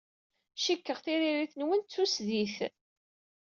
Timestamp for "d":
1.83-1.87